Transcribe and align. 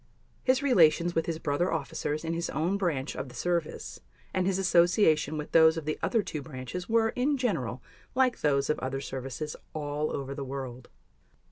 His 0.43 0.63
relations 0.63 1.13
with 1.13 1.27
his 1.27 1.37
brother 1.37 1.71
officers 1.71 2.25
in 2.25 2.33
his 2.33 2.49
own 2.49 2.75
branch 2.75 3.15
of 3.15 3.29
the 3.29 3.35
service 3.35 3.99
and 4.33 4.47
his 4.47 4.57
association 4.57 5.37
with 5.37 5.51
those 5.51 5.77
of 5.77 5.85
the 5.85 5.99
other 6.01 6.23
two 6.23 6.41
branches 6.41 6.89
were, 6.89 7.09
in 7.09 7.37
general, 7.37 7.83
like 8.15 8.41
those 8.41 8.67
of 8.71 8.79
other 8.79 8.99
services 8.99 9.55
all 9.75 10.09
over 10.11 10.33
the 10.33 10.43
world. 10.43 10.89